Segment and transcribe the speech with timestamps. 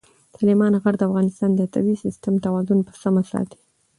[0.37, 3.59] سلیمان غر د افغانستان د طبعي سیسټم توازن په سمه ساتي.